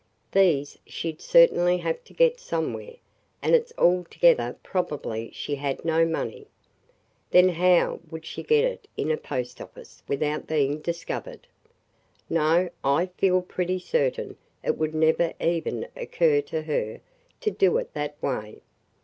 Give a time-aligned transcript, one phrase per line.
[0.31, 2.95] These she 'd certainly have to get somewhere,
[3.39, 6.47] and it 's altogether probable she had no money.
[7.29, 11.45] Then how would she get it in a post office without being discovered?
[12.31, 16.99] No, I feel pretty certain it would never even occur to her
[17.41, 18.61] to do it that way.